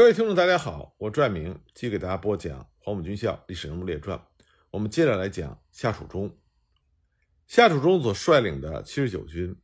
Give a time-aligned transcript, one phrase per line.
[0.00, 4.16] 各位听众，大家好，我拽明继续给大家播讲《黄埔军校历史人物列传》。
[4.70, 6.38] 我们接着来讲夏楚中。
[7.46, 9.54] 夏楚中所率领的七十九军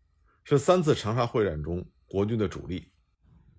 [0.45, 2.93] 是三次长沙会战中国军的主力。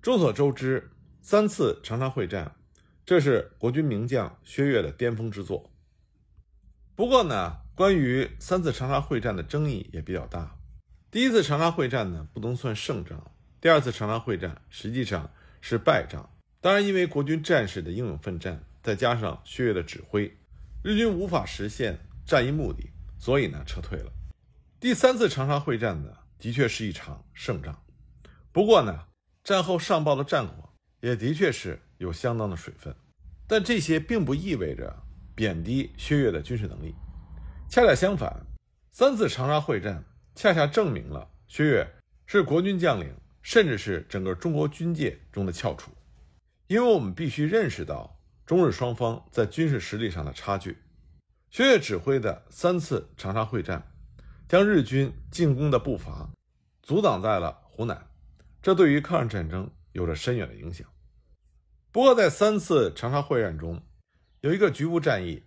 [0.04, 2.55] 众所周知，三次长沙会战，
[3.04, 5.73] 这是国军名将薛岳的巅峰之作。
[6.96, 10.55] 不过呢，关于三次长沙会战的争议也比较大。
[11.09, 13.18] 第一次长沙会战呢，不能算胜仗；
[13.59, 15.28] 第二次长沙会战实际上
[15.59, 16.30] 是败仗。
[16.68, 20.38] 当然，因为国军战士的英勇奋战，再加上薛岳的指挥，
[20.84, 24.12] 日军无法实现战役目的，所以呢撤退了。
[24.77, 27.81] 第三次长沙会战呢，的确是一场胜仗。
[28.52, 29.05] 不过呢，
[29.45, 32.94] 战后上报的战果也的确是有相当的水分。
[33.47, 34.94] 但这些并不意味着
[35.34, 36.94] 贬低薛岳的军事能力，
[37.70, 38.45] 恰恰相反，
[38.91, 40.03] 三次长沙会战
[40.36, 41.88] 恰恰证明了薛岳
[42.25, 45.91] 是国军将领，甚至是整个中国军界中的翘楚。
[46.67, 50.78] 因为我们必须认识到中日双方在军事实力上的差距。
[51.50, 53.89] 薛岳指挥的三次长沙会战，
[54.50, 56.30] 将日军进攻的步伐
[56.81, 58.09] 阻挡在了湖南，
[58.61, 60.86] 这对于抗日战争有着深远的影响。
[61.92, 63.81] 不过，在三次长沙会战中，
[64.42, 65.44] 有一个局部战役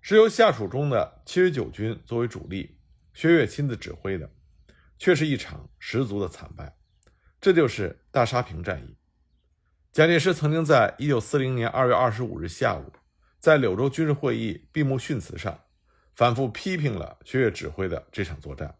[0.00, 2.78] 是由下属中的七十九军作为主力，
[3.12, 4.30] 薛岳亲自指挥的，
[4.98, 6.76] 却是一场十足的惨败。
[7.40, 8.96] 这就是大沙坪战役。
[9.94, 12.92] 蒋介石曾经在一九四零年二月二十五日下午，
[13.38, 15.56] 在柳州军事会议闭幕训词上，
[16.16, 18.76] 反复批评了薛岳指挥的这场作战。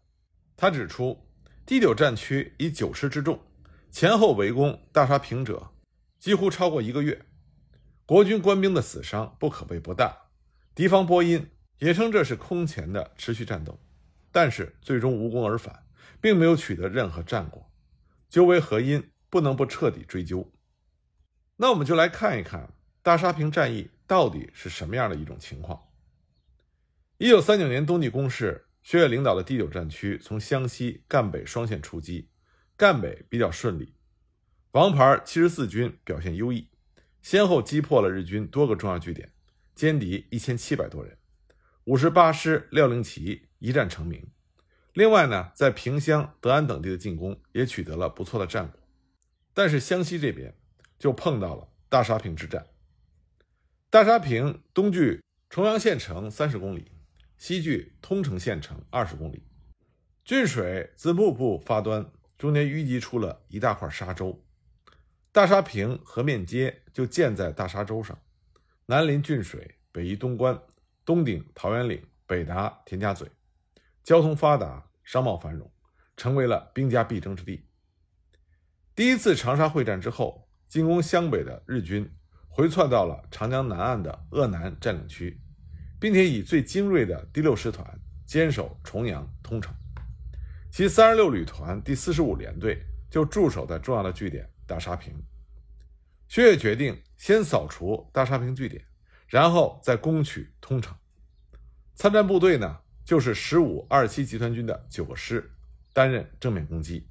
[0.57, 1.25] 他指出，
[1.65, 3.39] 第九战区以九师之众
[3.89, 5.71] 前后围攻大沙坪者，
[6.19, 7.25] 几乎超过一个月，
[8.05, 10.13] 国军官兵的死伤不可谓不大。
[10.75, 13.79] 敌方波音也称这是空前的持续战斗，
[14.33, 15.85] 但是最终无功而返，
[16.19, 17.71] 并没有取得任何战果。
[18.27, 20.51] 究为何因，不能不彻底追究。
[21.57, 25.81] 那我们就来看一看大沙坪战役到底是什么样的一种情况。
[27.17, 32.29] 一九三九年冬季攻势，薛岳领导的第九战区从湘西赣北双线出击，
[32.75, 33.95] 赣北比较顺利，
[34.71, 36.69] 王牌七十四军表现优异，
[37.21, 39.31] 先后击破了日军多个重要据点，
[39.77, 41.17] 歼敌一千七百多人。
[41.85, 44.27] 五十八师廖令奇一战成名。
[44.91, 48.81] 另外呢，在萍乡、德安等地的进攻也取得了不错的战果，
[49.53, 50.53] 但是湘西这边。
[50.97, 52.65] 就碰到了大沙坪之战。
[53.89, 56.91] 大沙坪东距重阳县城三十公里，
[57.37, 59.43] 西距通城县城二十公里。
[60.23, 64.43] 郡水自幕布发端，中间淤积出了一大块沙洲。
[65.31, 68.19] 大沙坪河面街就建在大沙洲上，
[68.87, 70.59] 南临郡水，北依东关，
[71.05, 73.29] 东顶桃源岭，北达田家嘴，
[74.03, 75.71] 交通发达，商贸繁荣，
[76.17, 77.65] 成为了兵家必争之地。
[78.95, 80.44] 第一次长沙会战之后。
[80.67, 82.09] 进攻湘北的日军
[82.47, 85.39] 回窜到了长江南岸的鄂南占领区，
[85.99, 89.73] 并且以最精锐的第六师团坚守重阳、通城。
[90.71, 95.13] 其三十六旅团第四十五联队就驻守在重要的据点大沙坪。
[96.27, 98.83] 薛岳决定先扫除大沙坪据点，
[99.27, 100.93] 然后再攻取通城。
[101.93, 105.51] 参战部队呢，就是十五二七集团军的九个师，
[105.93, 107.07] 担任正面攻击。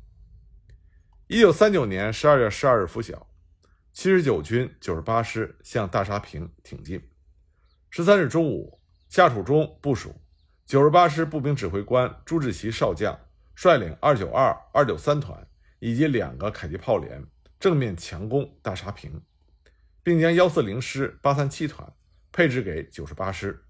[1.26, 3.26] 一九三九年十二月十二日拂晓。
[3.94, 7.00] 七十九军九十八师向大沙坪挺进。
[7.90, 10.12] 十三日中午，夏楚中部署
[10.66, 13.16] 九十八师步兵指挥官朱志奇少将
[13.54, 15.46] 率领二九二、二九三团
[15.78, 17.24] 以及两个迫击炮连
[17.60, 19.22] 正面强攻大沙坪，
[20.02, 21.94] 并将幺四零师八三七团
[22.32, 23.64] 配置给九十八师。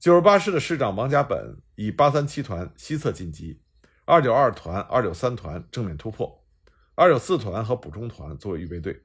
[0.00, 3.62] 九十八师的师长王甲本以八三七团西侧进击，
[4.06, 6.44] 二九二团、二九三团正面突破，
[6.96, 9.04] 二九四团和补充团作为预备队。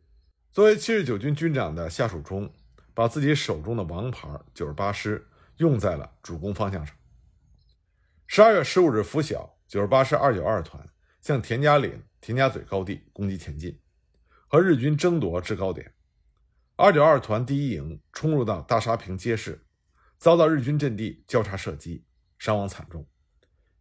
[0.54, 2.54] 作为七十九军军长的夏楚中，
[2.94, 5.26] 把自己手中的王牌九十八师
[5.56, 6.94] 用在了主攻方向上。
[8.28, 10.86] 十二月十五日拂晓，九十八师二九二团
[11.22, 13.80] 向田家岭、田家嘴高地攻击前进，
[14.50, 15.94] 和日军争夺制高点。
[16.76, 19.66] 二九二团第一营冲入到大沙坪街市，
[20.18, 22.04] 遭到日军阵地交叉射击，
[22.38, 23.08] 伤亡惨重。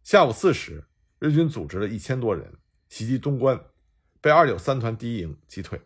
[0.03, 0.85] 下午四时，
[1.19, 2.53] 日军组织了一千多人
[2.87, 3.61] 袭击东关，
[4.21, 5.81] 被二九三团第一营击退。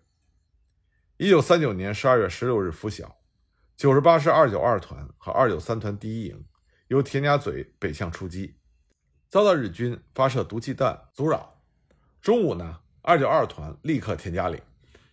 [1.17, 3.21] 一九三九年十二月十六日拂晓，
[3.77, 6.43] 九十八师二九二团和二九三团第一营
[6.89, 8.57] 由田家嘴北向出击，
[9.29, 11.63] 遭到日军发射毒气弹阻扰。
[12.21, 14.61] 中午呢，二九二团立刻田家岭，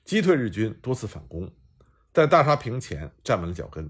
[0.04, 1.54] 击退日军多次反攻，
[2.12, 3.88] 在大沙坪前站稳了脚跟。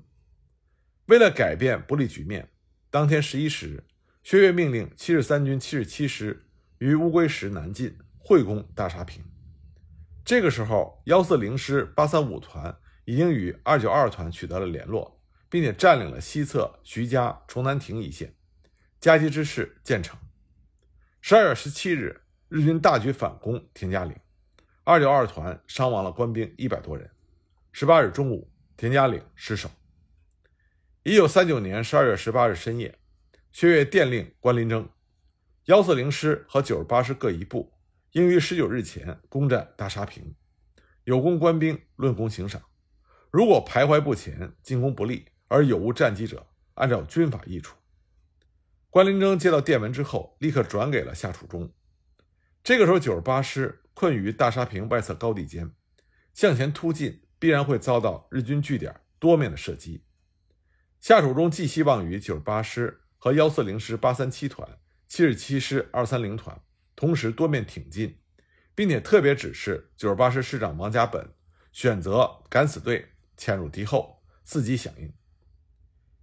[1.06, 2.50] 为了改变不利局面，
[2.90, 3.84] 当天十一时，
[4.22, 6.44] 薛岳命令七十三军七十七师
[6.76, 9.24] 于乌龟石南进，会攻大沙坪。
[10.24, 18.34] 这个时候，幺四零师八三五团已经与二九二团取得了联络，并且占领了西侧徐家、崇南亭一线，
[19.00, 20.16] 夹击之势渐成。
[21.20, 24.16] 十二月十七日，日军大举反攻田家岭，
[24.84, 27.10] 二九二团伤亡了官兵一百多人。
[27.72, 29.68] 十八日中午，田家岭失守。
[31.02, 32.96] 一九三九年十二月十八日深夜，
[33.50, 34.88] 薛岳电令关林征，
[35.64, 37.72] 幺四零师和九十八师各一部。
[38.12, 40.34] 应于十九日前攻占大沙坪，
[41.04, 42.62] 有功官兵论功行赏。
[43.30, 47.74] 如果徘徊不前、进攻不利而有无战机者，按照军法议处。
[48.90, 51.72] 关林征接到电文之后，立刻转给了夏楚中。
[52.62, 55.72] 这个时候，九十八师困于大沙坪外侧高地间，
[56.34, 60.04] 向前突进必然会遭到日军据点多面的射击。
[61.00, 64.78] 夏楚中寄希望于九十八师和幺四零师八三七团、
[65.08, 66.60] 七十七师二三零团。
[67.02, 68.16] 同时多面挺进，
[68.76, 71.34] 并且特别指示九十八师师长王家本
[71.72, 75.12] 选择敢死队潜入敌后，伺机响应。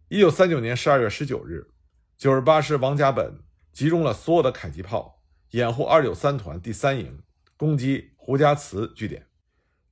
[0.08, 1.70] 一九三九年十二月十九日，
[2.18, 3.44] 九十八师王家本
[3.74, 7.22] 集中了所有的迫击炮，掩护二九三团第三营
[7.58, 9.28] 攻击胡家祠据点。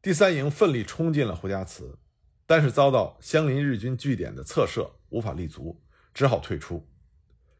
[0.01, 1.99] 第三营奋力冲进了胡家祠，
[2.45, 6.87] 但是遭到相邻日军据点的侧射，无法立足，只好退出。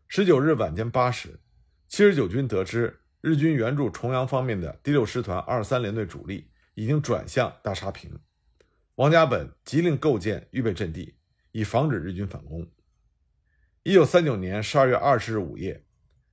[0.07, 1.41] 十九日晚间八时，
[1.89, 3.01] 七十九军得知。
[3.19, 8.19] 日军援助重阳方面的第六师团二三联队主力已经转向大沙坪，
[8.95, 11.17] 王家本急令构建预备阵地，
[11.51, 12.71] 以防止日军反攻。
[13.81, 15.83] 一九三九年十二月二十日午夜，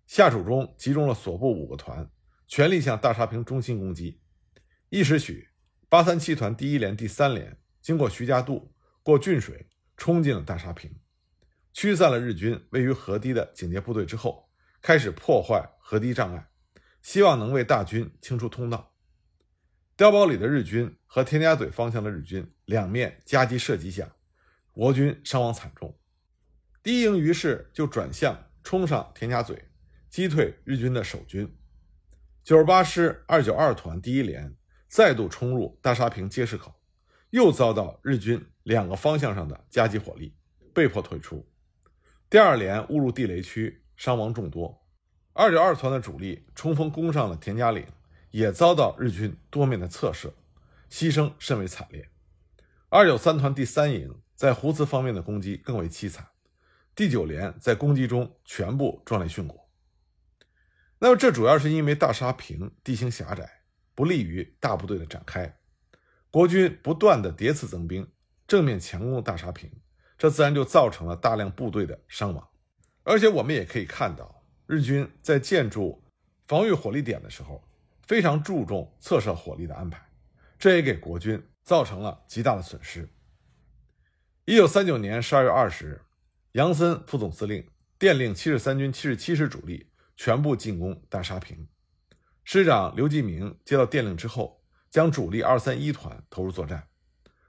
[0.06, 2.10] 夏楚中集中了所部五个团，
[2.46, 4.20] 全力向大沙坪中心攻击。
[4.90, 5.48] 一时许，
[5.88, 10.94] 八三七团第一连、第三连经过徐家渡、过浚水，冲进了大沙坪，
[11.72, 14.50] 驱散了日军位于河堤的警戒部队之后，
[14.82, 16.46] 开始破坏河堤障碍。
[17.04, 18.94] 希望能为大军清出通道。
[19.94, 24.16] 碉堡里的日军和田家嘴方向的日军两面夹击射击下，
[24.72, 25.94] 国军伤亡惨重。
[26.82, 29.68] 第一营于是就转向冲上田家嘴，
[30.08, 31.54] 击退日军的守军。
[32.42, 34.56] 九十八师二九二团第一连
[34.88, 36.74] 再度冲入大沙坪街市口，
[37.28, 40.34] 又遭到日军两个方向上的夹击火力，
[40.72, 41.46] 被迫退出。
[42.30, 44.83] 第二连误入地雷区，伤亡众多。
[45.36, 47.84] 二九二团的主力冲锋攻上了田家岭，
[48.30, 50.32] 也遭到日军多面的侧射，
[50.88, 52.08] 牺牲甚为惨烈。
[52.88, 56.28] 二九三团第三营在胡祠方面的攻击更为凄惨，
[56.94, 59.68] 第九连在攻击中全部壮烈殉国。
[61.00, 63.62] 那么，这主要是因为大沙坪地形狭窄，
[63.96, 65.58] 不利于大部队的展开。
[66.30, 68.08] 国军不断的叠次增兵，
[68.46, 69.68] 正面强攻大沙坪，
[70.16, 72.48] 这自然就造成了大量部队的伤亡。
[73.02, 74.43] 而且，我们也可以看到。
[74.66, 76.02] 日军在建筑
[76.46, 77.62] 防御火力点的时候，
[78.06, 80.00] 非常注重侧射火力的安排，
[80.58, 83.08] 这也给国军造成了极大的损失。
[84.46, 86.02] 一九三九年十二月二十日，
[86.52, 87.66] 杨森副总司令
[87.98, 91.68] 电令七十三军七十七师主力全部进攻大沙坪。
[92.44, 96.88] 师长刘继明接到电令之后，将主力二三一团投入作战。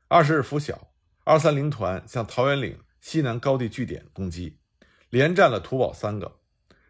[0.07, 4.57] 二十日拂晓，二三零团向桃园岭西南高地据点攻击，
[5.09, 6.39] 连占了土堡三个。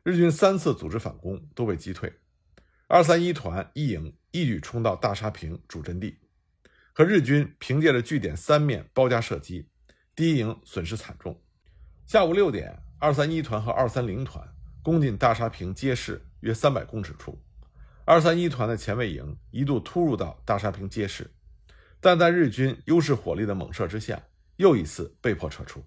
[0.05, 2.13] 日军三次组织反攻都被击退，
[2.85, 6.19] 二三一团一营一举冲到大沙坪主阵地，
[6.93, 9.67] 可日军凭借着据点三面包夹射击，
[10.15, 11.41] 第一营损失惨重。
[12.05, 14.47] 下午六点，二三一团和二三零团
[14.83, 17.41] 攻进大沙坪街市约三百公尺处，
[18.05, 21.31] 二三一团的前卫营一度突入到大沙坪街市，
[21.99, 24.21] 但在日军优势火力的猛射之下，
[24.57, 25.83] 又一次被迫撤出。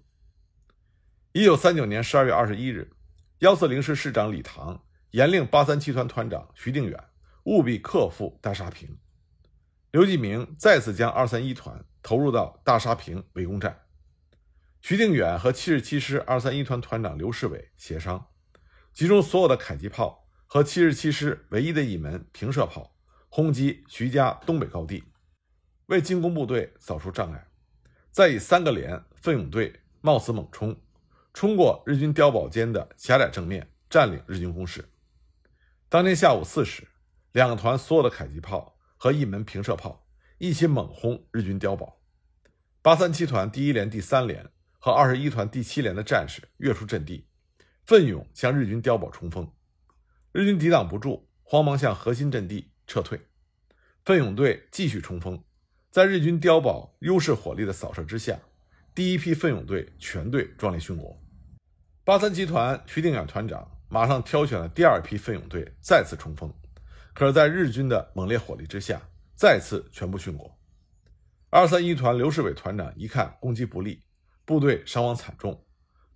[1.31, 2.91] 一九三九年十二月二十一日。
[3.39, 7.01] 幺四零师师长李唐严令八三七团团长徐定远
[7.43, 8.97] 务必克服大沙坪。
[9.91, 13.85] 刘继明再次将二三一团投入到大沙坪围攻战。
[14.81, 18.27] 徐定远和七十七师二三一团团长刘世伟协商，
[18.91, 22.93] 集中所有的迫击炮和七十七师唯一的一门平射炮，
[23.29, 25.05] 轰击徐家东北高地，
[25.85, 27.47] 为进攻部队扫除障碍。
[28.11, 30.75] 再以三个连奋勇队冒死猛冲。
[31.39, 34.83] 冲过日军碉堡间的狭窄正面，占领日军工事。
[35.87, 36.85] 当天下午四时，
[37.31, 40.05] 两团所有的迫击炮和一门平射炮
[40.37, 42.01] 一起猛轰日军碉堡。
[42.81, 47.29] 八三七团第一连、第三连和二十一团第七连的战士跃出阵地，
[47.85, 49.49] 奋勇向日军碉堡冲锋。
[50.33, 53.17] 日军抵挡不住，慌忙向核心阵地撤退。
[54.03, 55.41] 奋勇队继续冲锋，
[55.89, 58.37] 在日军碉堡优势火力的扫射之下。
[58.93, 61.17] 第一批奋勇队全队壮烈殉国，
[62.09, 66.51] 八三集团徐定远团长马上挑选了第二批奋勇队再次冲锋，
[67.13, 68.99] 可是，在日军的猛烈火力之下，
[69.35, 70.51] 再次全部殉国。
[71.51, 74.01] 二三一团刘世伟团长一看攻击不利，
[74.43, 75.63] 部队伤亡惨重，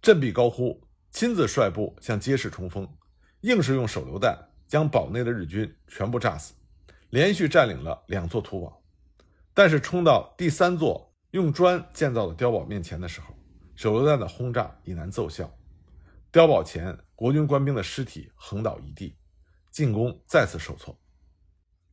[0.01, 0.81] 振臂高呼，
[1.11, 2.89] 亲自率部向街市冲锋，
[3.41, 4.35] 硬是用手榴弹
[4.67, 6.55] 将堡内的日军全部炸死，
[7.11, 8.81] 连续占领了两座土堡。
[9.53, 13.35] 但是冲到第三座用砖建造的碉堡面前的时候，
[13.75, 15.47] 手榴弹的轰炸已难奏效。
[16.33, 19.15] 碉堡前，国军官兵的尸体横倒一地，
[19.69, 20.99] 进攻再次受挫。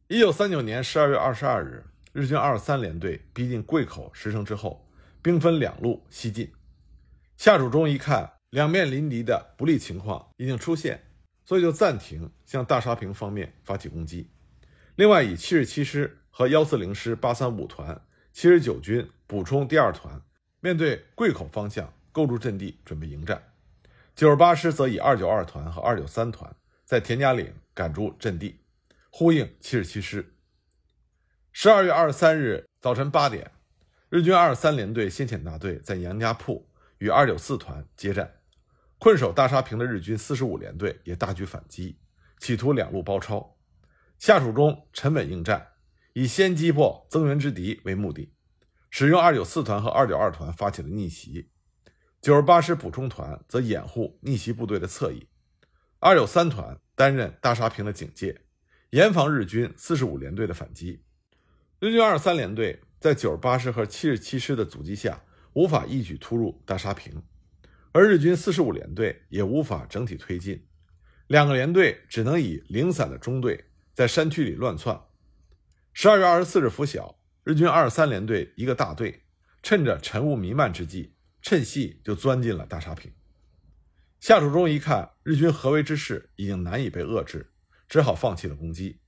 [0.09, 1.85] 一九三九年十二月二十二日。
[2.15, 4.89] 日军二三联队逼近贵口石城之后，
[5.21, 6.51] 兵分两路西进。
[7.37, 11.05] 夏楚中一看两面临敌的不利情况已经出现，
[11.45, 14.31] 所以就暂停向大沙坪方面发起攻击。
[14.97, 18.01] 另外，以七十七师和幺四零师八三五团、
[18.33, 20.23] 七十九军补充第二团，
[20.61, 23.50] 面对贵口方向构筑阵地，准备迎战。
[24.21, 28.61] 九十八师则以二九二团和二九三团在田家岭赶住阵地，
[29.09, 30.35] 呼应七十七师。
[31.53, 33.51] 十二月二十三日早晨八点，
[34.11, 38.31] 日军二三联队先遣大队在杨家铺与二九四团接战，
[38.99, 41.99] 困守大沙坪的日军四十五联队也大举反击，
[42.39, 43.57] 企图两路包抄。
[44.19, 45.69] 夏楚中沉稳应战，
[46.13, 48.35] 以先击破增援之敌为目的，
[48.91, 51.51] 使用二九四团和二九二团发起了逆袭，
[52.21, 55.27] 九十八师补充团则掩护逆袭部队的侧翼，
[56.01, 58.43] 二九三团担任大沙坪的警戒，
[58.91, 61.03] 严防日军四十五联队的反击。
[61.79, 65.23] 日军二三联队在九十八师和七十七师的阻击下，
[65.55, 67.23] 无法一举突入大沙坪，
[67.93, 70.67] 而日军四十五联队也无法整体推进，
[71.27, 75.01] 两个联队只能以零散的中队在山区里乱窜。
[75.95, 79.23] 十二月二十四日拂晓，日军二三联队一个大队
[79.63, 83.13] 趁着晨雾弥漫之际，趁隙就钻进了大沙坪。
[84.19, 87.53] 夏楚中一看日军合围之势已经难以被遏制，
[87.89, 89.01] 只好放弃了攻击，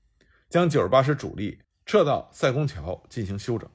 [0.49, 1.59] 将九十八师主力。
[1.85, 3.69] 撤到赛公桥进行休整。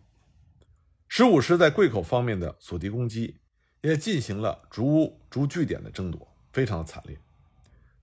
[1.08, 3.42] 十五师在贵口方面的阻敌攻击，
[3.82, 7.18] 也进行了逐屋逐据点的争夺，非常的惨烈。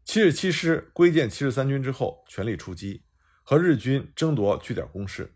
[0.03, 3.03] 七十七师归建七十三军之后，全力出击，
[3.41, 5.33] 和日军争夺据点攻势，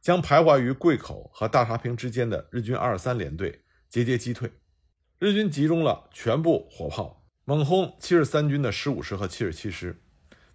[0.00, 4.52] 将徘徊于贵口和大沙坪之间的日军二三联队节节击退。
[5.18, 10.02] 日军集中了全部火炮，猛轰七十三军的十五师和七十七师，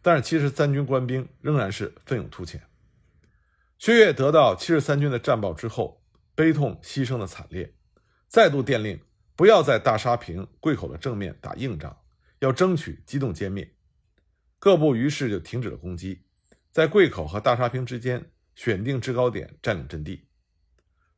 [0.02, 2.62] 但是七十三军官兵仍然是奋勇突前。
[3.80, 6.04] 薛岳得到七十三军的战报之后，
[6.36, 7.74] 悲痛牺牲的惨烈，
[8.28, 9.00] 再度电令
[9.36, 11.98] 不要在大沙坪、贵口的正面打硬仗，
[12.40, 13.76] 要争取机动歼灭。
[14.60, 16.22] 各部于是就停止了攻击，
[16.72, 20.28] 在贵口和大沙坪之间选定制高点，占领阵地。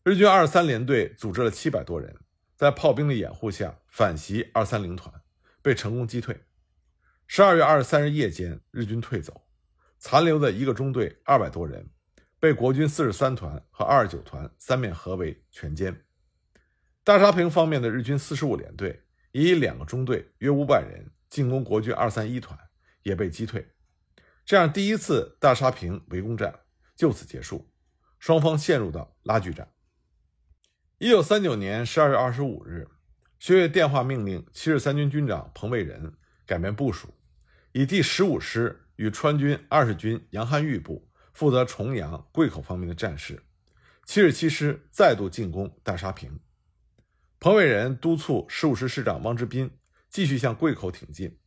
[0.06, 2.14] 日军二三联队组织了七百多人，
[2.58, 5.22] 在炮兵的掩护下反袭二三零团，
[5.62, 6.44] 被成功击退。
[7.26, 9.48] 十二月二十三日夜间，日军退走，
[10.00, 11.90] 残留的一个中队二百多人。
[12.38, 15.96] 被国军四十三团和二十九团三面合围全歼。
[17.06, 22.60] 大沙坪方面的日军四十五联队以两个中队约五百人进攻国军二三一团，
[23.04, 23.66] 也被击退。
[24.44, 26.60] 这样，第一次大沙坪围攻战
[26.94, 27.72] 就此结束，
[28.20, 29.70] 双方陷入到拉锯战。
[31.04, 32.88] 一九三九年十二月二十五日，
[33.38, 36.14] 薛岳电话命令七十三军军长彭伟仁
[36.46, 37.14] 改变部署，
[37.74, 41.12] 以第十五师与川军二十军杨汉玉部。
[41.34, 43.44] 负责重阳、贵口方面的战事，
[44.06, 46.40] 七十七师再度进攻大沙坪。
[47.38, 49.72] 彭伟仁督促十五师师长汪之斌
[50.10, 51.38] 继续向贵口挺进。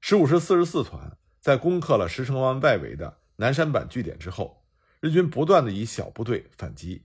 [0.00, 4.64] 十五师四十四团在攻克了石城湾外围的南山板据点之后，
[5.00, 7.04] 日军不断的以小部队反击，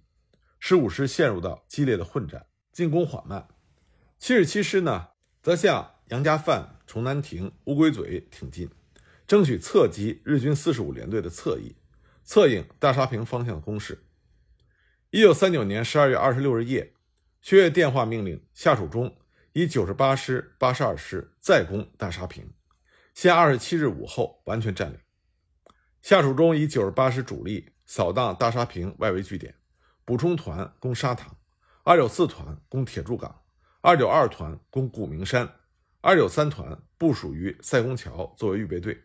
[0.59, 3.47] 十五师陷入到激烈的混战，进攻缓慢。
[4.17, 5.09] 七十七师呢，
[5.41, 8.69] 则向杨家范、崇南亭、乌龟嘴挺进，
[9.27, 11.75] 争取侧击日军四十五联队的侧翼。
[12.23, 14.03] 策应大沙坪方向的攻势。
[15.11, 16.93] 一九三九年十二月二十六日夜，
[17.41, 19.15] 薛岳电话命令夏楚中
[19.53, 22.51] 以九十八师、八十二师再攻大沙坪，
[23.13, 24.99] 限二十七日午后完全占领。
[26.01, 29.55] 夏楚中以九十八师主力扫荡大沙坪外围据点，
[30.07, 31.35] 补充团攻沙塘，
[31.83, 33.43] 二九四团攻铁柱港，
[33.81, 35.55] 二九二团攻古明山，
[35.99, 39.03] 二九三团部署于赛公桥作为预备队。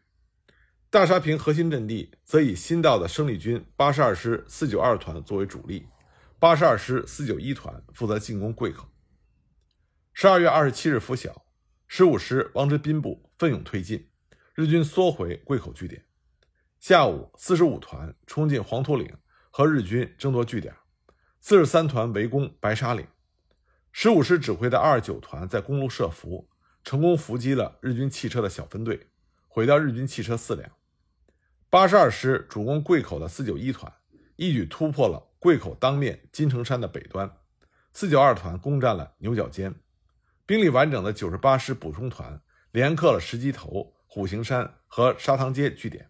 [0.90, 5.88] 大沙坪核心阵地则以新到的生力军八十二师四九二团作为主力，
[6.38, 8.87] 八十二师四九一团负责进攻贵口。
[10.12, 11.44] 十二月二十七日拂晓，
[11.88, 14.09] 十五师王之斌部奋勇推进，
[14.54, 16.04] 日军缩回贵口据点。
[16.78, 19.12] 下午，四十五团冲进黄土岭，
[19.50, 20.73] 和日军争夺据点。
[21.44, 23.04] 四十三团围攻白沙岭，
[23.90, 26.49] 十五师指挥的二十九团在公路设伏，
[26.84, 29.08] 成功伏击了日军汽车的小分队，
[29.49, 30.70] 毁掉日军汽车四辆。
[31.68, 33.92] 八十二师主攻贵口的四九一团，
[34.37, 37.28] 一举突破了桂口当面金城山的北端。
[37.92, 39.75] 四九二团攻占了牛角尖，
[40.46, 46.08] 兵力完整的九十八师补充团连克了石矶头、虎形山和沙塘街据点。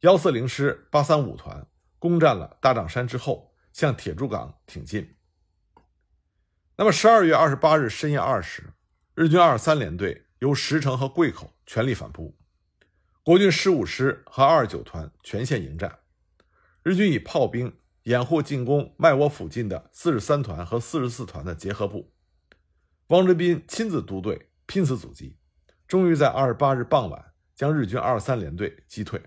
[0.00, 1.66] 幺四零师八三五团
[1.98, 5.16] 攻占了大丈山之后，向铁柱港挺进。
[6.76, 8.72] 那么十二月二十八日深夜二时，
[9.14, 12.36] 日军二三联队由石城和桂口全力反扑，
[13.22, 15.98] 国军十五师和二九团全线迎战，
[16.82, 17.76] 日军以炮兵。
[18.04, 22.12] 掩护进攻麦窝附近的四十三团和四十四团的结合部，
[23.06, 25.38] 汪哲斌亲自督队，拼死阻击，
[25.86, 29.22] 终于在二十八日傍晚将日军二三联队击退。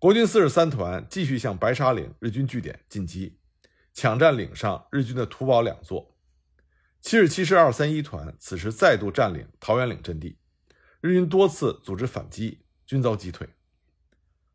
[0.00, 3.38] 国军四十三团继续向白沙岭日军据点进击，
[3.92, 6.16] 抢占岭上日军的土堡两座。
[7.02, 10.38] 七十七师二三一团此时再度占领桃园岭阵地，
[11.02, 13.46] 日军多次组织反击，均遭击退。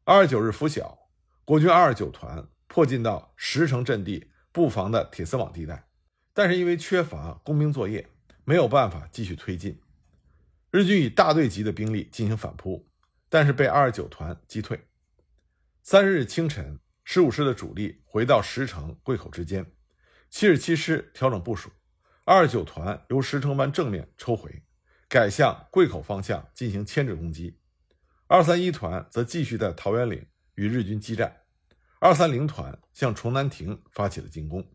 [0.04, 0.98] 二十九日拂晓，
[1.46, 2.48] 国军二十九团。
[2.68, 5.88] 迫近到石城阵地布防的铁丝网地带，
[6.34, 8.10] 但是因为缺乏工兵作业，
[8.44, 9.80] 没有办法继续推进。
[10.72, 12.88] 日军以大队级的兵力进行反扑，
[13.30, 14.88] 但是被二十九团击退。
[15.88, 19.72] 三十日清晨，十五师的主力回到石城桂口之间，
[20.32, 21.70] 七十七师调整部署，
[22.24, 24.64] 二十九团由石城湾正面抽回，
[25.08, 27.60] 改向桂口方向进行牵制攻击。
[28.26, 30.26] 二三一团则继续在桃源岭
[30.56, 31.42] 与日军激战。
[32.00, 34.68] 二三零团向崇南亭发起了进攻。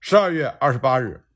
[0.00, 1.26] 十二月二十八日，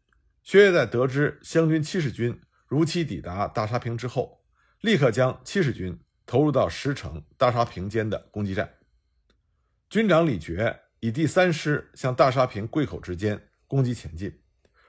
[0.42, 4.42] 薛岳在得知湘军七十军如期抵达大沙坪之后，
[4.80, 6.00] 立刻将七十军
[6.30, 8.76] 投入到石城、大沙坪间的攻击战。
[9.88, 14.40] 军长李觉以第三师向大沙坪、桂口之间攻击前进，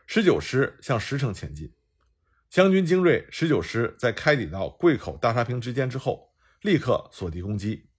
[0.06, 1.74] 十九师向石城前进。
[2.52, 6.32] 湘军精锐十九师在开抵到桂口、大沙坪之间之后，
[6.62, 7.90] 立刻锁敌攻击。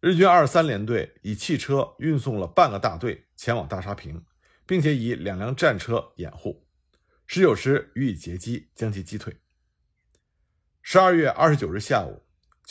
[0.00, 4.24] 日军二三联队以汽车运送了半个大队前往大沙坪，
[4.64, 6.66] 并且以两辆战车掩护，
[7.26, 9.36] 十九师予以截击，将其击退。
[10.80, 12.22] 十二月二十九日下午，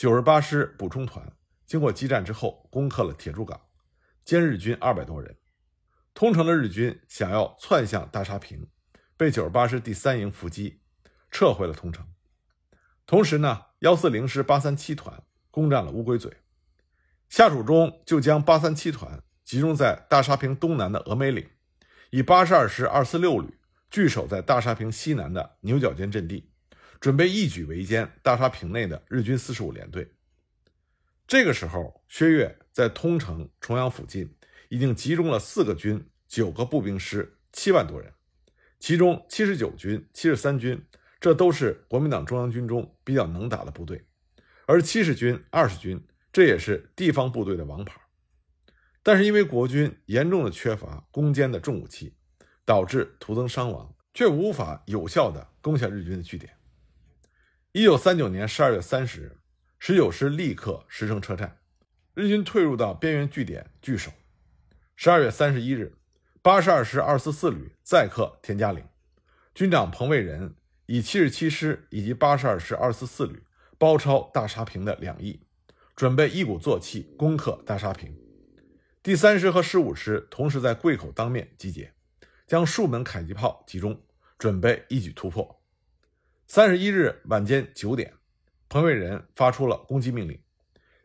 [0.02, 1.32] 九十八师补充团
[1.64, 3.60] 经过激战之后，攻克了铁柱港，
[4.26, 5.36] 歼日军二百多人。
[6.12, 8.66] 通城的日军想要窜向大沙坪，
[9.16, 10.80] 被九十八师第三营伏击，
[11.30, 12.04] 撤回了通城。
[13.06, 16.38] 同时呢，幺四零师八三七团攻占了乌龟嘴。
[17.28, 21.48] 夏楚中就将八三七团集中在大沙坪东南的峨眉岭，
[22.10, 23.56] 以八十二师二四六旅
[23.88, 26.51] 据守在大沙坪西南的牛角尖阵地，
[27.02, 30.08] 准备一举围歼大沙坪内的日军四十五联队。
[31.26, 34.32] 这个时候，薛岳在通城、重阳附近
[34.68, 38.12] 已经集中了四个军、九个步兵师、七万多人，
[38.78, 40.80] 其中七十九军、七十三军，
[41.20, 44.06] 这都是国民党中央军中比较能打的部队，
[44.66, 46.00] 而七十军、二十军。
[46.32, 48.00] 这也是地方部队的王牌，
[49.02, 52.14] 但是因为国军严重的缺乏攻坚的重武器，
[52.64, 56.56] 导致徒增伤亡，却无法有效的攻下日军的据点。
[57.74, 59.38] 一九三九年十二月三十日，
[59.78, 61.56] 十九师立刻石城车站，
[62.12, 64.12] 日军退入到边缘据点据守。
[64.94, 65.94] 十二月三十一日，
[66.42, 68.84] 八十二师二四四旅再克田家岭，
[69.54, 70.54] 军长彭卫仁
[70.84, 73.42] 以七十七师以及八十二师二四四旅
[73.78, 75.40] 包抄大沙坪的两翼。
[75.96, 78.14] 准备一鼓作气攻克大沙坪，
[79.02, 81.94] 第三师和十五师同时在桂口当面集结，
[82.46, 83.98] 将数门迫击炮集中，
[84.38, 85.61] 准备一举突破。
[86.54, 88.12] 三十一日晚间九点，
[88.68, 90.38] 彭伟仁发出了攻击命令。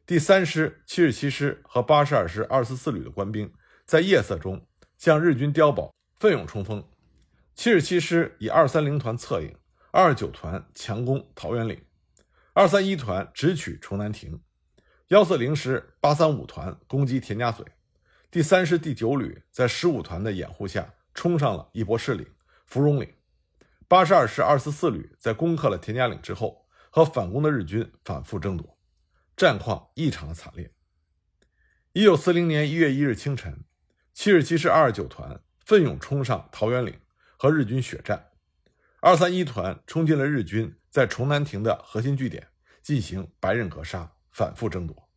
[0.06, 3.50] 第三师、七十七师和八十二师二四四旅的官兵
[3.86, 6.86] 在夜色中向日军碉堡奋勇冲锋。
[7.56, 9.56] 七十七师以二三零团策应，
[9.92, 11.82] 二九团强攻桃园岭，
[12.52, 14.42] 二三一团直取崇南亭。
[15.08, 17.66] 幺四零师八三五团攻击田家嘴，
[18.30, 22.28] 第三师第九旅在十五团的掩护下冲上了一波士岭、
[22.66, 23.10] 芙蓉岭。
[23.90, 28.78] 八十二师二四四旅在攻克了田家岭之后，和反攻的日军反复争夺，
[29.38, 30.74] 战况异常的惨烈。
[31.94, 33.64] 一九四零年一月一日清晨，
[34.14, 37.00] 七十七师二十九团奋勇冲上桃园岭，
[37.38, 38.32] 和日军血战。
[39.00, 42.50] 二三一团冲进了日军在崇南亭的核心据点，
[42.84, 44.12] 进行白刃格杀。
[44.32, 45.10] 反复争夺，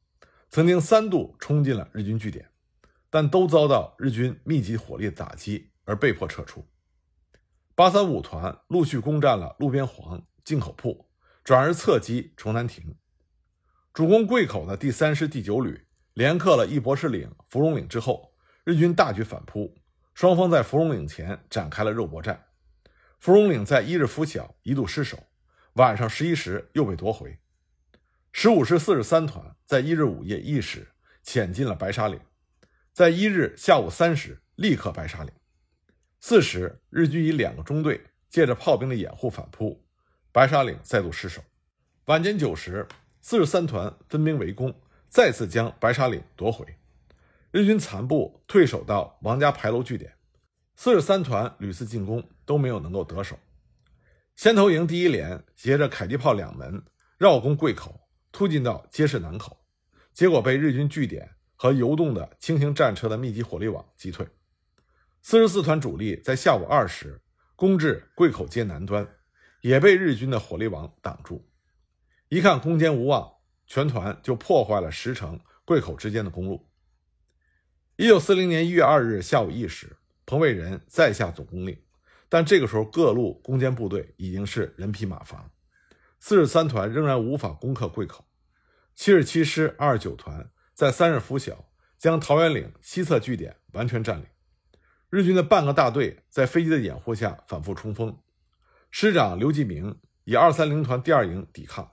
[0.48, 2.48] 曾经三度冲进了日军据点，
[3.11, 6.66] 但都遭到日军密集火力的打击而被迫撤出。
[7.81, 11.09] 八三五团陆续攻占了路边黄、进口铺，
[11.43, 12.95] 转而侧击崇南亭。
[13.95, 19.75] 主攻桂口的第三师第九旅连克了一博士岭、芙蓉岭之后，日军大举反扑，
[20.12, 22.49] 双方在芙蓉岭前展开了肉搏战。
[23.19, 25.19] 芙蓉岭在一日拂晓一度失守，
[25.73, 27.38] 晚上十一时又被夺回。
[28.31, 30.88] 十五师四十三团在一日午夜一时
[31.23, 32.21] 潜进了白沙岭，
[32.93, 35.33] 在一日下午三时立刻白沙岭。
[36.22, 39.83] 四时，日军以两个中队借着炮兵的掩护反扑，
[40.30, 41.42] 白沙岭再度失守。
[42.04, 42.87] 晚间九时，
[43.22, 44.74] 四十三团分兵围攻，
[45.09, 46.66] 再次将白沙岭夺回。
[47.50, 50.12] 日军残部退守到王家牌楼据点，
[50.76, 53.38] 四十三团屡次进攻都没有能够得手。
[54.37, 56.83] 先头营第一连携着迫击炮两门
[57.16, 57.98] 绕攻贵口，
[58.30, 59.64] 突进到街市南口，
[60.12, 64.28] 结果被日军据点和游动的轻型战车的密集火力网击退。
[65.22, 67.20] 四十四团主力在下午二时
[67.54, 69.06] 攻至贵口街南端，
[69.61, 71.46] 也被日军的火力网挡住。
[72.28, 73.30] 一看攻坚无望，
[73.66, 76.68] 全团就破坏了石城、贵口之间的公路。
[77.96, 81.78] 一九四零年一月二日下午一时，彭伟仁再下总攻令。
[82.30, 85.50] 但这个时候，各路攻坚部队已经是人疲马乏，
[86.18, 88.24] 四十三团仍然无法攻克贵口。
[88.94, 94.26] 七十七师二十九团在三日拂晓将桃园岭西侧据点完全占领。
[95.11, 98.16] 日军的半个大队在飞机的掩护下反复冲锋，
[98.92, 101.90] 师长刘继明以二三零团第二营抵抗，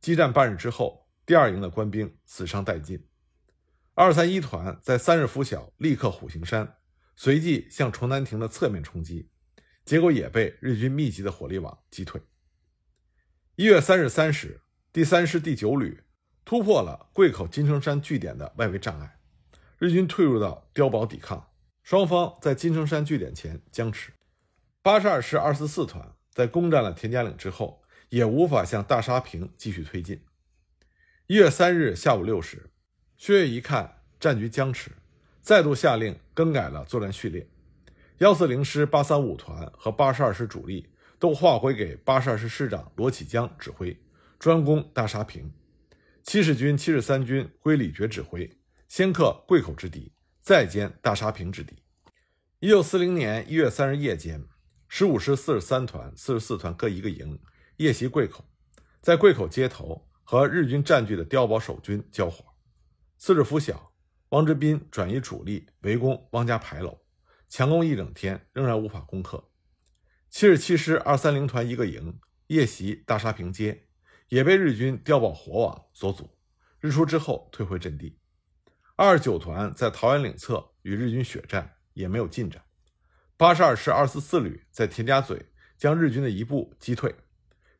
[0.00, 3.06] 激战半日之后，第二营的官兵死伤殆尽。
[3.94, 6.78] 二三一团在三日拂晓立刻虎形山，
[7.14, 9.30] 随即向崇南亭的侧面冲击。
[9.84, 12.20] 结果也被日军密集的火力网击退。
[13.54, 14.60] 一月三日三时，
[14.92, 16.02] 第三师第九旅
[16.44, 19.20] 突破了贵口金城山据点的外围障碍，
[19.78, 21.49] 日军退入到碉堡抵抗，
[21.90, 24.12] 双方在金城山据点前僵持。
[24.80, 30.22] 八十二师二四四团在攻占了田家岭之后，也无法向大沙坪继续推进。
[31.26, 32.70] 一月三日下午六时，
[33.16, 34.92] 薛岳一看战局僵持，
[35.40, 37.50] 再度下令更改了作战序列。
[38.18, 40.86] 幺四零师八三五团和八十二师主力
[41.18, 44.00] 都划归给八十二师师长罗启江指挥，
[44.38, 45.50] 专攻大沙坪；
[46.22, 48.48] 七十军、七十三军归李觉指挥，
[48.86, 51.79] 先克贵口之敌，再歼大沙坪之敌。
[52.62, 54.46] 一九四零年一月三日夜间，
[54.86, 57.40] 十五师四十三团、四十四团各一个营
[57.78, 58.44] 夜袭贵口，
[59.00, 62.44] 在贵口街头和日军占据的碉堡守军交火。
[63.16, 63.94] 次日拂晓，
[64.28, 67.00] 汪直斌转移主力围攻汪家牌楼。
[67.48, 69.48] 强攻一整天，仍然无法攻克。
[70.28, 73.86] 七十七师二三零团一个营夜袭大沙坪街，
[74.28, 76.36] 也被日军碉堡火网所阻。
[76.78, 78.18] 日出之后退回阵地。
[78.96, 82.64] 二十九团在桃园岭侧与日军血战，也没有进展。
[83.36, 85.46] 八十二师二四四旅在田家嘴
[85.78, 87.14] 将日军的一部击退。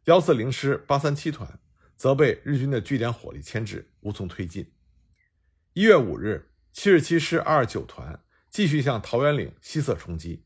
[0.04, 1.58] 幺四零师八三七团
[1.96, 4.72] 则被日军的据点火力牵制，无从推进。
[5.72, 8.22] 一月五日，七十七师二十九团。
[8.50, 10.44] 继续向桃园岭西侧冲击，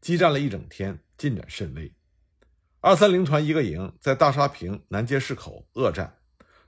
[0.00, 1.94] 激战了一整天，进展甚微。
[2.80, 6.16] 二三零团一个营在大沙坪南街市口恶战，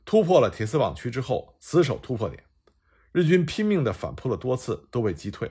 [0.05, 2.45] 突破了铁丝网区之后，死守突破点。
[3.13, 5.51] 日军拼命地反扑了多次，都被击退。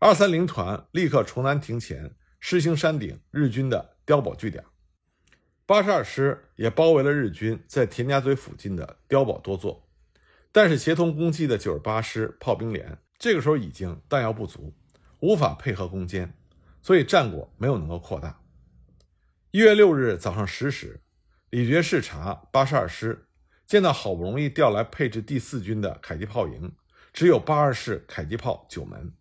[0.00, 4.64] 二三零团立刻重南亭前狮形山顶日军的碉堡据点。
[5.66, 9.88] 八十二师也包围了日军在田家嘴附近的碉堡多座，
[10.52, 12.96] 但是协同攻击的九十八师炮兵连。
[13.18, 14.72] 这个时候已经弹药不足，
[15.18, 16.32] 无法配合攻坚，
[16.80, 18.40] 所以战果没有能够扩大。
[19.50, 21.00] 一月六日早上十时，
[21.50, 23.26] 李觉视察八十二师，
[23.66, 26.72] 见到好不容易调来配置第四军的迫击炮营，
[27.12, 29.12] 只有八二式迫击炮九门。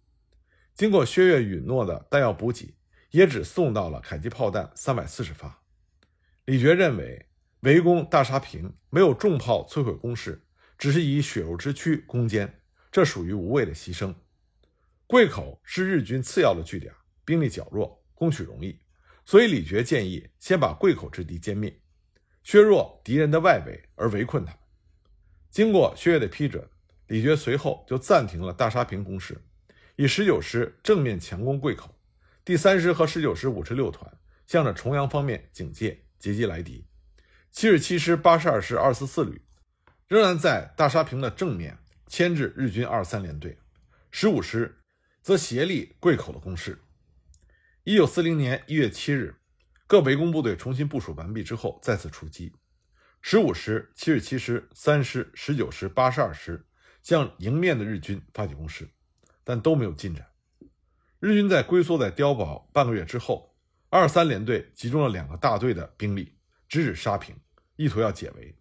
[0.77, 2.75] 经过薛岳允诺的弹药补给，
[3.09, 5.63] 也只送到了迫击炮弹三百四十发。
[6.45, 7.25] 李觉认为，
[7.61, 10.45] 围攻大沙坪没有重炮摧毁工事，
[10.77, 12.61] 只是以血肉之躯攻坚。
[12.91, 14.13] 这属于无谓的牺牲。
[15.07, 16.93] 贵口是日军次要的据点，
[17.25, 18.79] 兵力较弱，攻取容易，
[19.25, 21.81] 所以李觉建议先把贵口之敌歼灭，
[22.43, 24.59] 削弱敌人的外围而围困他们。
[25.49, 26.69] 经过薛岳的批准，
[27.07, 29.43] 李觉随后就暂停了大沙坪攻势，
[29.97, 31.93] 以十九师正面强攻贵口，
[32.45, 36.85] 第三师和十九师五十六团向着重阳方面警戒，截击来敌。
[37.51, 39.41] 七十七师八十二师二四四旅
[40.07, 41.79] 仍然在大沙坪的正面。
[42.09, 43.57] 牵制日军二三联队，
[44.11, 44.79] 十五师
[45.21, 46.79] 则协力贵口的攻势。
[47.83, 49.35] 一九四零年一月七日，
[49.87, 52.53] 各围攻部队重新部署完毕之后，再次出击。
[53.21, 56.65] 十五师、七十七师、三师、十九师、八十二师
[57.03, 58.87] 向迎面的日军发起攻势，
[59.47, 60.27] 但都没有进展。
[61.21, 63.55] 日军在龟缩在碉堡半个月之后，
[63.89, 67.33] 二三联队集中了两个大队的兵力，直指沙坪，
[67.77, 68.53] 意图要解围。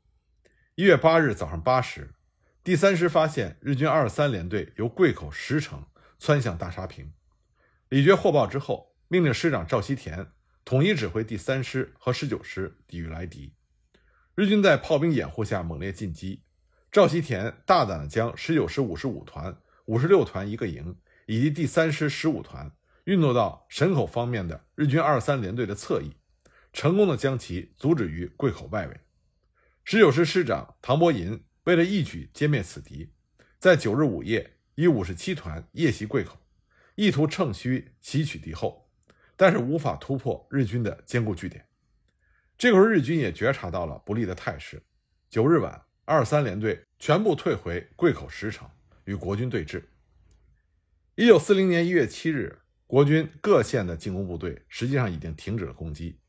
[0.77, 2.15] 一月八日早上八时。
[2.63, 5.85] 第三师发现日军二三联队由贵口石城
[6.21, 7.13] 窜向大沙坪，
[7.89, 10.31] 李觉获报之后，命令师长赵锡田
[10.65, 13.53] 统一指挥第三师和十九师抵御来敌。
[14.37, 16.45] 日军在炮兵掩护下猛烈进击，
[16.93, 20.97] 赵锡田大胆地将十九师五十五团五十六团一个营
[21.27, 22.71] 以及第三师十五团
[23.05, 26.13] 运动到沈口方面的日军二三联队的侧翼，
[26.73, 29.01] 成功的将其阻止于桂口外围。
[29.85, 33.13] 十九师师长唐伯银为了一举歼灭此敌，
[33.61, 36.37] 在九日午夜以五十七团夜袭桂口，
[36.97, 38.91] 意图乘虚袭取敌后，
[39.37, 41.65] 但是无法突破日军的坚固据点。
[42.59, 44.83] 这会儿日军也觉察到了不利的态势，
[45.31, 48.69] 九日晚，二三联队全部退回桂口石城，
[49.07, 49.83] 与国军对峙。
[51.17, 56.21] 一九四零年一月七日，国军各县的进攻部队实际上已经停止了攻击。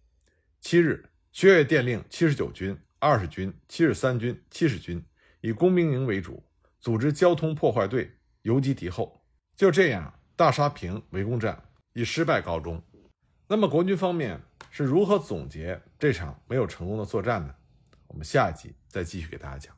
[0.62, 2.76] 七日，薛岳电令七十九军。
[3.00, 5.06] 二十军、七十三军、七十军
[5.42, 6.44] 以工兵营为主，
[6.80, 8.12] 组织交通破坏队
[8.42, 9.24] 游击敌后。
[9.56, 11.63] 就这样，大沙坪围攻战
[11.94, 12.82] 以失败告终。
[13.48, 17.54] 那么，国军方面是如何总结这场没有成功的作战呢？
[18.08, 19.77] 我们下一集再继续给大家讲。